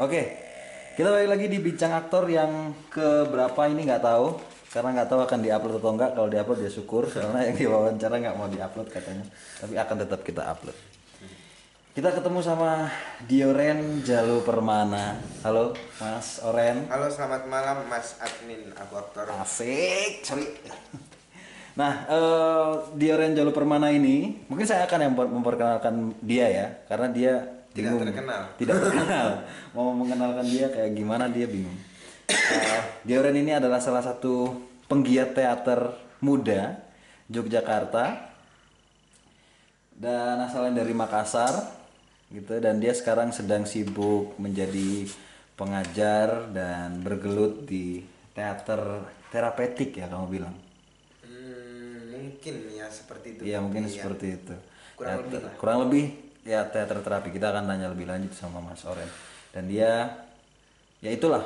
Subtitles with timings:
[0.00, 0.32] Oke,
[0.96, 4.32] kita balik lagi di bincang aktor yang ke berapa ini nggak tahu
[4.72, 6.10] karena nggak tahu akan diupload atau enggak.
[6.16, 9.28] Kalau diupload ya syukur karena yang diwawancara nggak mau diupload katanya,
[9.60, 10.72] tapi akan tetap kita upload.
[11.92, 12.88] Kita ketemu sama
[13.28, 15.20] Dioren Jalu Permana.
[15.44, 16.88] Halo, Mas Oren.
[16.88, 19.28] Halo, selamat malam Mas admin aku aktor.
[19.36, 20.48] Asik, sorry.
[21.76, 27.12] Nah, eh, Dioren Jalu Permana ini mungkin saya akan yang memper- memperkenalkan dia ya, karena
[27.12, 28.02] dia Tidak bingung.
[28.04, 28.42] terkenal.
[28.54, 29.28] Tidak terkenal.
[29.70, 31.76] Mau mengenalkan dia kayak gimana dia bingung.
[33.02, 34.54] Dioren ini adalah salah satu
[34.86, 36.78] penggiat teater muda
[37.26, 38.30] Yogyakarta
[39.92, 41.54] dan asalnya dari Makassar
[42.28, 45.06] gitu dan dia sekarang sedang sibuk menjadi
[45.54, 50.54] pengajar dan bergelut di teater terapeutik ya kamu bilang
[51.20, 53.40] Hmm, mungkin ya seperti itu.
[53.44, 53.92] Iya mungkin Iya.
[53.92, 54.54] seperti itu
[54.94, 55.54] Kurang Teater- lebih lah.
[55.56, 56.04] kurang lebih
[56.44, 59.08] ya teater terapi kita akan tanya lebih lanjut sama Mas Oren.
[59.52, 60.08] Dan dia
[61.04, 61.44] ya itulah.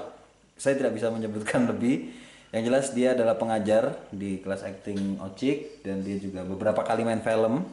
[0.55, 2.15] Saya tidak bisa menyebutkan lebih.
[2.55, 7.19] Yang jelas dia adalah pengajar di kelas acting Ocik dan dia juga beberapa kali main
[7.19, 7.67] film.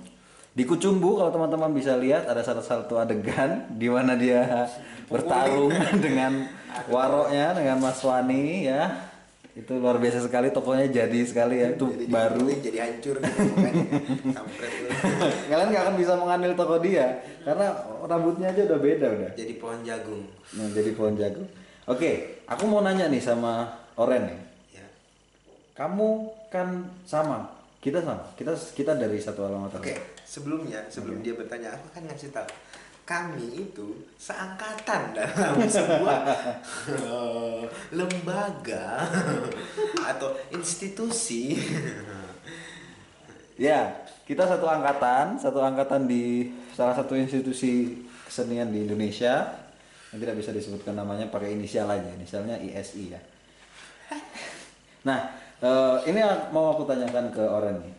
[0.51, 4.67] Di Kucumbu kalau teman-teman bisa lihat ada salah satu adegan di mana dia
[5.05, 5.71] bertarung
[6.05, 6.49] dengan
[6.89, 9.10] waroknya dengan Mas Wani ya
[9.51, 12.47] itu luar biasa sekali tokonya jadi sekali ya itu Jadi baru.
[12.47, 13.51] jadi, jadi hancur gitu
[15.51, 17.67] kalian nggak akan bisa mengambil toko dia karena
[18.07, 19.31] rambutnya aja udah beda udah.
[19.35, 20.23] Jadi pohon jagung.
[20.55, 21.47] nah, jadi pohon jagung.
[21.89, 23.67] Oke aku mau nanya nih sama
[23.99, 24.39] Oren nih.
[24.79, 24.87] Ya.
[25.75, 28.21] kamu kan sama kita sama.
[28.37, 32.45] Kita kita dari satu alamat Oke, sebelumnya sebelum dia bertanya, aku kan ngasih tahu
[33.11, 36.19] kami itu seangkatan dalam sebuah
[36.87, 39.03] eh, lembaga
[40.15, 41.59] atau institusi.
[43.67, 43.91] ya
[44.23, 49.59] kita satu angkatan satu angkatan di salah satu institusi kesenian di Indonesia.
[50.11, 53.21] Yang tidak bisa disebutkan namanya pakai inisial aja inisialnya ISI ya.
[55.03, 55.19] Nah
[55.59, 56.19] eh, ini
[56.55, 57.95] mau aku tanyakan ke Oren nih.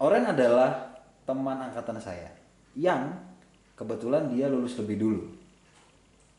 [0.00, 2.32] Oren adalah teman angkatan saya
[2.76, 3.12] yang
[3.74, 5.22] kebetulan dia lulus lebih dulu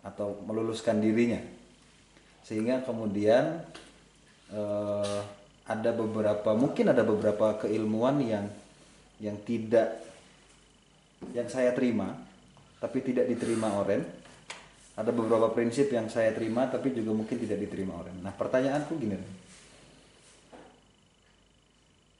[0.06, 1.40] atau meluluskan dirinya.
[2.46, 3.64] Sehingga kemudian
[4.54, 5.20] eh,
[5.66, 8.46] ada beberapa mungkin ada beberapa keilmuan yang
[9.18, 9.98] yang tidak
[11.34, 12.14] yang saya terima
[12.78, 14.06] tapi tidak diterima Oren
[14.96, 19.18] ada beberapa prinsip yang saya terima tapi juga mungkin tidak diterima Oren nah pertanyaanku gini.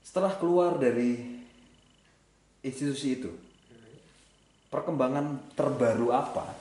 [0.02, 1.44] Setelah keluar dari
[2.66, 3.30] institusi itu
[4.70, 6.56] perkembangan terbaru apa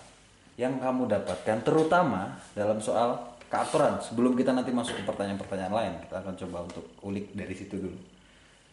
[0.54, 6.16] yang kamu dapatkan terutama dalam soal keaktoran sebelum kita nanti masuk ke pertanyaan-pertanyaan lain kita
[6.22, 7.98] akan coba untuk ulik dari situ dulu.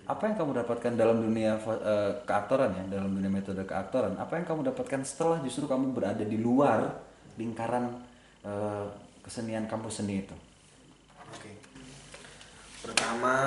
[0.09, 4.45] Apa yang kamu dapatkan dalam dunia eh, keaktoran ya dalam dunia metode keaktoran apa yang
[4.49, 7.01] kamu dapatkan setelah justru kamu berada di luar
[7.37, 7.93] lingkaran
[8.45, 8.85] eh,
[9.21, 10.35] kesenian kampus seni itu?
[11.29, 11.53] Oke.
[12.81, 13.45] Pertama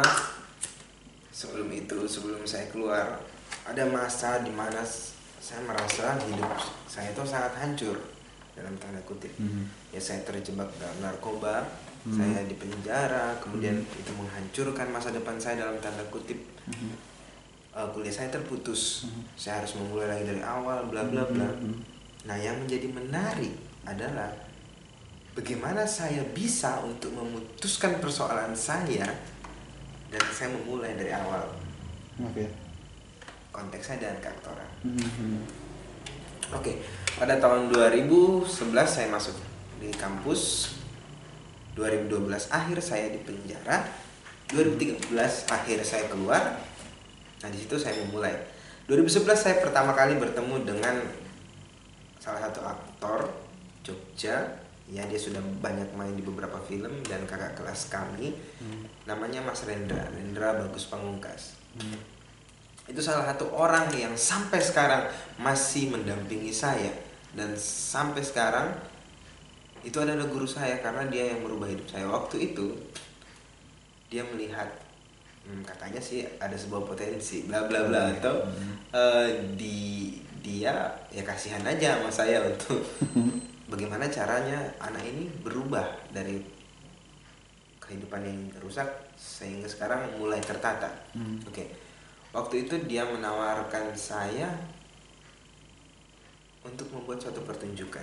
[1.34, 3.19] sebelum itu sebelum saya keluar
[3.66, 4.87] ada masa di mana
[5.44, 6.56] saya merasa hidup
[6.88, 8.00] saya itu sangat hancur
[8.56, 9.28] dalam tanda kutip.
[9.93, 11.69] Ya saya terjebak dalam narkoba,
[12.09, 16.41] saya di penjara, kemudian itu menghancurkan masa depan saya dalam tanda kutip.
[17.75, 19.04] Eh, kuliah saya terputus,
[19.37, 21.50] saya harus memulai lagi dari awal, bla bla bla.
[22.25, 23.53] Nah yang menjadi menarik
[23.84, 24.33] adalah
[25.37, 29.04] bagaimana saya bisa untuk memutuskan persoalan saya
[30.09, 31.53] dan saya memulai dari awal.
[32.22, 32.63] Oke
[33.54, 34.70] konteksnya dengan keaktoran.
[36.50, 36.82] Oke,
[37.15, 38.50] pada tahun 2011
[38.82, 39.38] saya masuk
[39.78, 40.75] di kampus.
[41.78, 43.87] 2012 akhir saya di penjara.
[44.50, 45.10] 2013
[45.50, 46.59] akhir saya keluar.
[47.42, 48.34] Nah, di situ saya memulai.
[48.91, 51.03] 2011 saya pertama kali bertemu dengan
[52.19, 53.31] salah satu aktor
[53.86, 54.62] Jogja.
[54.84, 58.36] Ya, dia sudah banyak main di beberapa film dan kakak kelas kami.
[59.09, 61.59] Namanya Mas Rendra, Rendra Bagus Pamungkas
[62.84, 65.09] itu salah satu orang yang sampai sekarang
[65.41, 66.92] masih mendampingi saya.
[67.33, 68.69] Dan sampai sekarang
[69.81, 72.04] itu adalah guru saya karena dia yang merubah hidup saya.
[72.13, 72.77] Waktu itu
[74.13, 74.69] dia melihat
[75.48, 78.47] hmm, katanya sih ada sebuah potensi bla bla bla atau
[78.92, 80.13] eh, di
[80.45, 82.84] dia ya kasihan aja sama saya untuk
[83.72, 86.37] bagaimana caranya anak ini berubah dari
[87.80, 90.92] kehidupan yang rusak sehingga sekarang mulai tertata.
[91.48, 91.84] Oke
[92.34, 94.51] waktu itu dia menawarkan saya
[96.66, 98.03] untuk membuat suatu pertunjukan.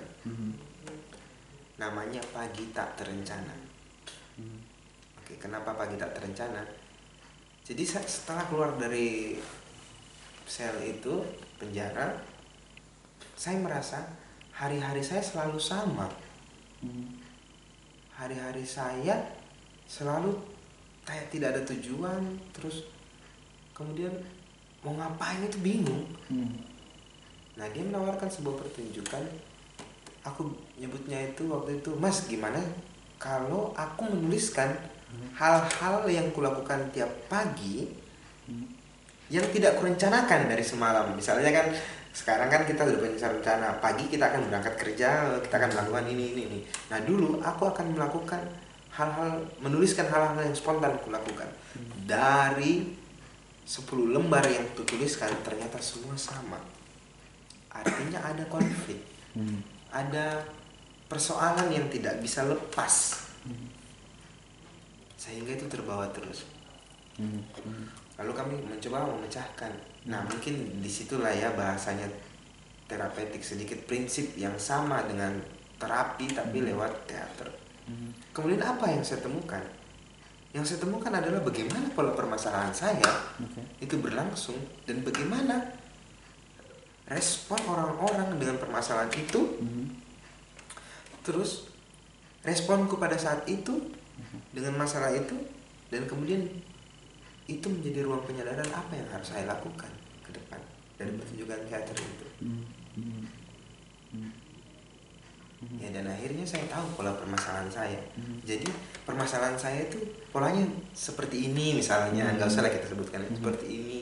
[1.76, 3.54] Namanya pagi tak terencana.
[5.20, 6.64] Oke kenapa pagi tak terencana?
[7.68, 9.36] Jadi setelah keluar dari
[10.48, 11.22] sel itu
[11.60, 12.16] penjara
[13.36, 14.00] saya merasa
[14.56, 16.08] hari-hari saya selalu sama.
[16.82, 17.14] Hmm.
[18.18, 19.14] hari-hari saya
[19.86, 20.34] selalu
[21.06, 22.90] kayak tidak ada tujuan terus
[23.82, 24.14] kemudian
[24.86, 26.06] mau ngapain itu bingung.
[26.30, 26.70] Hmm.
[27.58, 29.26] nah dia menawarkan sebuah pertunjukan.
[30.22, 32.62] Aku nyebutnya itu waktu itu mas gimana
[33.18, 34.70] kalau aku menuliskan
[35.36, 37.90] hal-hal yang kulakukan tiap pagi
[38.42, 38.66] Hmm.
[39.30, 41.14] yang tidak kurencanakan dari semalam?
[41.14, 41.70] Misalnya kan
[42.12, 46.24] sekarang kan kita udah punya rencana pagi kita akan berangkat kerja kita akan melakukan ini
[46.36, 46.60] ini ini.
[46.92, 48.42] Nah dulu aku akan melakukan
[48.92, 51.48] hal-hal menuliskan hal-hal yang spontan kulakukan.
[52.04, 53.01] Dari
[53.72, 56.60] 10 lembar yang kutuliskan ternyata semua sama
[57.72, 59.00] artinya ada konflik
[59.32, 59.64] Hmm.
[59.96, 60.44] ada
[61.08, 63.72] persoalan yang tidak bisa lepas Hmm.
[65.16, 66.44] sehingga itu terbawa terus
[67.16, 67.40] Hmm.
[67.64, 67.88] Hmm.
[68.20, 69.72] lalu kami mencoba memecahkan
[70.04, 72.12] nah mungkin di situlah ya bahasanya
[72.92, 75.32] terapeutik sedikit prinsip yang sama dengan
[75.80, 77.48] terapi tapi lewat teater
[77.88, 78.12] Hmm.
[78.36, 79.64] kemudian apa yang saya temukan
[80.52, 83.08] yang saya temukan adalah bagaimana pola permasalahan saya
[83.40, 83.64] Oke.
[83.80, 85.64] itu berlangsung dan bagaimana
[87.08, 89.88] respon orang-orang dengan permasalahan itu Hmm.
[91.22, 91.72] terus
[92.42, 93.92] responku pada saat itu
[94.52, 95.36] dengan masalah itu
[95.88, 96.48] dan kemudian
[97.46, 99.92] itu menjadi ruang penyadaran apa yang harus saya lakukan
[100.24, 100.60] ke depan
[100.96, 103.24] dari pertunjukan teater itu Hmm.
[105.72, 105.80] Hmm.
[105.80, 105.84] Hmm.
[105.88, 108.44] ya dan akhirnya saya tahu pola permasalahan saya Mhm.
[108.44, 108.68] jadi
[109.08, 112.36] permasalahan saya itu polanya seperti ini misalnya Mhm.
[112.36, 113.40] nggak usah lah kita sebutkan Mhm.
[113.40, 114.00] seperti ini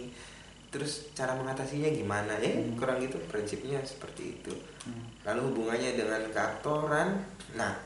[0.70, 2.74] terus cara mengatasinya gimana ya Mhm.
[2.74, 4.54] kurang gitu prinsipnya seperti itu
[4.86, 5.14] Hmm.
[5.26, 7.22] lalu hubungannya dengan keaktoran
[7.54, 7.78] nah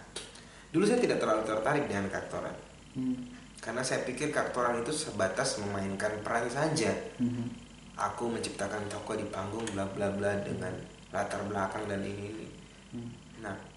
[0.71, 2.55] dulu saya tidak terlalu tertarik dengan keaktoran
[2.95, 3.19] Hmm.
[3.59, 7.51] karena saya pikir keaktoran itu sebatas memainkan peran saja Hmm.
[7.95, 10.71] aku menciptakan tokoh di panggung bla bla bla dengan
[11.11, 12.47] latar belakang dan ini ini
[12.91, 13.09] Hmm.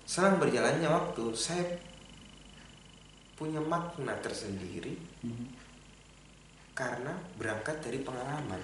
[0.06, 1.66] Selang berjalannya waktu saya
[3.34, 5.50] punya makna tersendiri Hmm.
[6.72, 8.62] karena berangkat dari pengalaman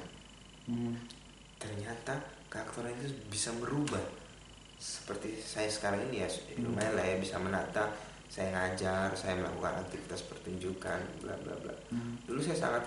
[0.65, 0.95] Hmm.
[1.59, 2.15] ternyata
[2.47, 4.01] keaktoran itu bisa merubah
[4.79, 6.29] seperti saya sekarang ini ya
[6.59, 7.91] lumayan lah ya bisa menata
[8.27, 12.17] saya ngajar saya melakukan aktivitas pertunjukan bla bla bla Hmm.
[12.25, 12.85] dulu saya sangat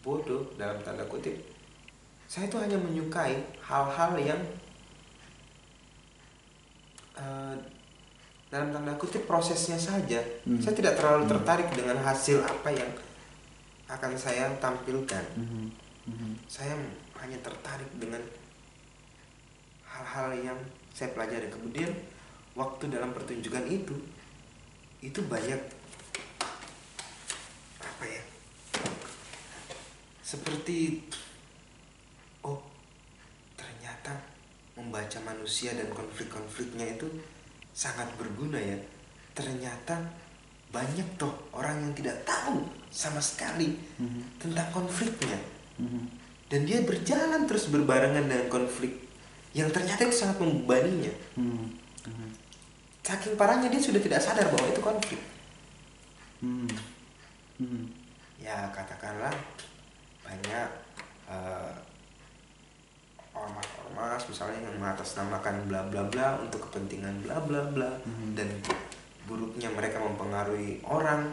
[0.00, 1.36] bodoh dalam tanda kutip
[2.24, 4.40] saya itu hanya menyukai hal-hal yang
[7.18, 7.54] eh,
[8.48, 10.56] dalam tanda kutip prosesnya saja Hmm.
[10.58, 12.88] saya tidak terlalu tertarik dengan hasil apa yang
[13.88, 15.68] akan saya tampilkan Hmm.
[16.08, 16.34] Hmm.
[16.48, 16.72] saya
[17.20, 18.22] hanya tertarik dengan
[19.84, 20.58] hal-hal yang
[20.94, 21.90] saya pelajari kemudian
[22.54, 23.94] waktu dalam pertunjukan itu
[24.98, 25.60] itu banyak
[27.78, 28.22] apa ya
[30.22, 31.02] seperti
[35.48, 37.08] manusia dan konflik-konfliknya itu
[37.72, 38.76] sangat berguna ya
[39.32, 39.96] ternyata
[40.68, 44.20] banyak toh orang yang tidak tahu sama sekali Hmm.
[44.36, 45.40] tentang konfliknya
[45.80, 46.04] Hmm.
[46.52, 48.92] dan dia berjalan terus berbarengan dengan konflik
[49.56, 51.72] yang ternyata itu sangat membebaninya Hmm.
[52.04, 52.28] Hmm.
[53.00, 55.20] saking parahnya dia sudah tidak sadar bahwa itu konflik
[56.44, 56.68] Hmm.
[57.56, 57.88] Hmm.
[58.36, 59.32] ya katakanlah
[60.20, 60.68] banyak
[61.24, 61.67] eh,
[64.28, 68.36] misalnya yang mengatasnamakan bla bla bla untuk kepentingan bla bla bla Mhm.
[68.36, 68.48] dan
[69.24, 71.32] buruknya mereka mempengaruhi orang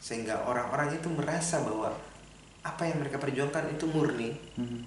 [0.00, 1.92] sehingga orang-orang itu merasa bahwa
[2.60, 4.84] apa yang mereka perjuangkan itu murni Hmm.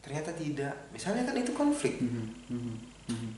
[0.00, 2.28] ternyata tidak misalnya kan itu konflik Hmm.
[2.48, 2.76] Hmm.
[3.08, 3.32] Hmm.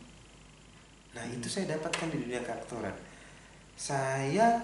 [1.14, 2.92] Nah itu saya dapatkan di dunia keaktoran.
[3.72, 4.60] Saya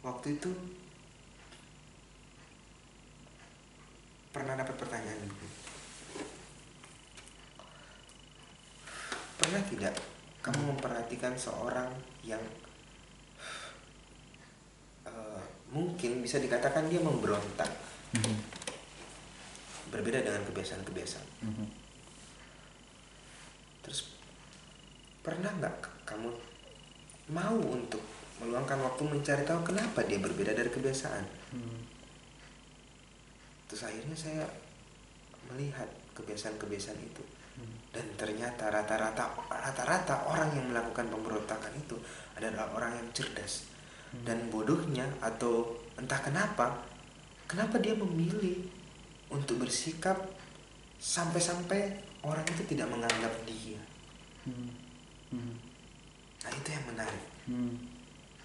[0.00, 0.50] waktu itu
[4.28, 5.56] pernah dapat pertanyaan begini.
[9.38, 9.94] Pernah tidak
[10.44, 11.88] kamu memperhatikan seorang
[12.22, 12.40] yang
[15.08, 15.42] eh,
[15.72, 17.68] mungkin bisa dikatakan dia memberontak,
[18.08, 18.40] Hmm.
[19.92, 21.28] berbeda dengan kebiasaan-kebiasaan.
[21.44, 21.68] Hmm.
[23.84, 24.16] Terus
[25.20, 26.32] pernah nggak kamu
[27.36, 28.00] mau untuk
[28.40, 31.24] meluangkan waktu mencari tahu kenapa dia berbeda dari kebiasaan?
[31.52, 31.80] Hmm.
[33.68, 34.44] Terus akhirnya saya
[35.48, 37.22] melihat kebiasaan-kebiasaan itu
[37.58, 37.74] Hmm.
[37.90, 41.98] dan ternyata rata-rata rata-rata orang yang melakukan pemberontakan itu
[42.38, 43.66] adalah orang yang cerdas
[44.22, 46.86] dan bodohnya atau entah kenapa
[47.50, 48.62] kenapa dia memilih
[49.26, 50.14] untuk bersikap
[51.02, 53.82] sampai-sampai orang itu tidak menganggap dia
[54.46, 54.70] Hmm.
[55.34, 55.58] Hmm.
[56.46, 57.74] nah itu yang menarik Hmm.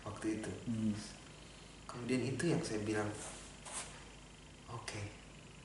[0.10, 0.98] waktu itu Hmm.
[1.86, 3.14] kemudian itu yang saya bilang
[4.74, 5.24] oke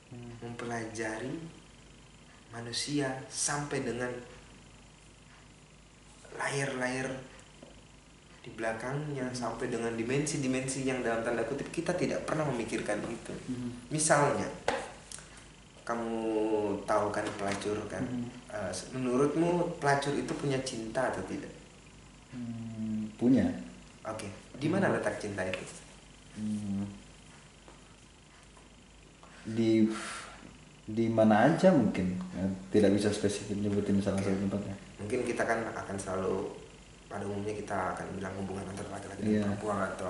[0.09, 0.33] Hmm.
[0.41, 1.37] mempelajari
[2.49, 4.09] manusia sampai dengan
[6.33, 7.13] layar-layar
[8.41, 13.33] di belakangnya sampai dengan dimensi-dimensi yang dalam tanda kutip kita tidak pernah memikirkan itu.
[13.53, 13.69] Hmm.
[13.93, 14.49] Misalnya,
[15.85, 16.17] kamu
[16.89, 18.01] tahu kan pelacur kan?
[18.01, 18.25] Hmm.
[18.49, 21.53] Eh, menurutmu pelacur itu punya cinta atau tidak?
[22.33, 23.45] Hmm, punya
[24.09, 24.25] Oke,
[24.57, 25.61] di mana letak cinta itu?
[26.33, 26.81] Hmm.
[29.49, 29.87] Di
[30.85, 35.59] di mana aja mungkin Ya, tidak bisa spesifik nyebutin salah satu tempatnya Mungkin kita kan
[35.69, 36.49] akan selalu
[37.05, 39.41] pada umumnya kita akan bilang hubungan antara laki-laki Iya.
[39.41, 40.09] dan perempuan atau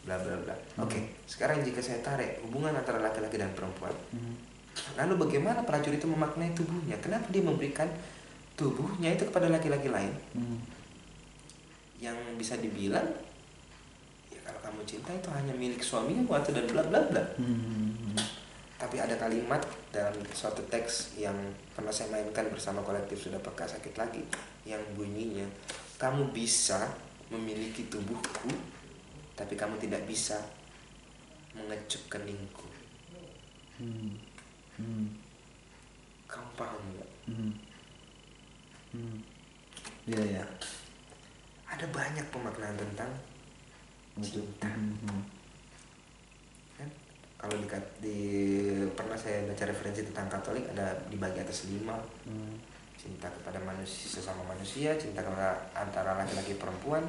[0.00, 0.54] bla bla bla.
[0.78, 4.34] Oke, sekarang jika saya tarik hubungan antara laki-laki dan perempuan, Hmm.
[4.96, 6.96] lalu bagaimana pelacur itu memaknai tubuhnya?
[6.98, 7.86] Kenapa dia memberikan
[8.54, 10.58] tubuhnya itu kepada laki-laki lain Hmm.
[11.98, 13.06] yang bisa dibilang
[14.26, 17.22] ya kalau kamu cinta itu hanya milik suamimu atau dan bla bla bla.
[17.36, 17.79] Hmm.
[18.90, 19.62] Tapi ada kalimat
[19.94, 21.38] dalam suatu teks yang
[21.78, 24.18] pernah saya mainkan bersama kolektif sudah peka sakit lagi
[24.66, 25.46] yang bunyinya
[25.94, 26.90] kamu bisa
[27.30, 28.50] memiliki tubuhku
[29.38, 30.42] tapi kamu tidak bisa
[31.54, 32.66] mengecup keningku.
[33.78, 34.18] Hmm.
[34.74, 35.06] Hmm.
[36.26, 37.10] Kamu paham nggak?
[37.30, 37.54] Hmm.
[38.90, 39.18] Hmm.
[40.10, 40.44] Iya ya.
[41.70, 43.14] Ada banyak pemaknaan tentang
[44.18, 44.66] cinta.
[44.66, 45.39] Hmm.
[47.40, 47.64] Kalau di,
[47.98, 48.18] di
[48.92, 52.52] pernah saya baca referensi tentang Katolik ada dibagi atas lima Hmm.
[52.94, 57.00] cinta kepada manusia sesama manusia cinta kepada antara laki-laki perempuan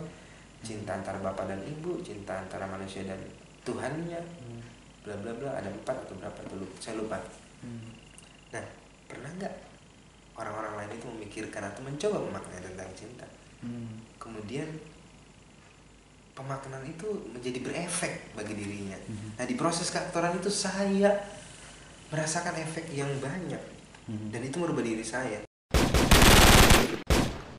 [0.62, 3.20] cinta antara bapak dan ibu cinta antara manusia dan
[3.62, 4.64] Tuhannya Hmm.
[5.04, 7.20] bla bla bla ada empat atau berapa tuh lupa- saya lupa
[7.60, 7.92] Hmm.
[8.50, 8.64] nah
[9.06, 9.52] pernah nggak
[10.34, 13.28] orang-orang lain itu memikirkan atau mencoba memaknai tentang cinta
[13.60, 14.00] Hmm.
[14.16, 14.72] kemudian
[16.32, 19.30] pemaknaan itu menjadi berefek bagi dirinya Mhm.
[19.36, 21.12] nah di proses keaktoran itu saya
[22.10, 23.60] merasakan efek yang banyak
[24.02, 24.34] Hmm.
[24.34, 25.46] dan itu merubah diri saya